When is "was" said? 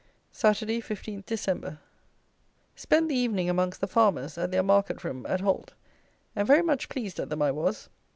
7.51-7.87